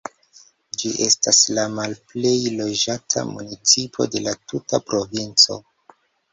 [0.83, 5.63] Ĝi estas la malplej loĝata municipo de la tuta provinco.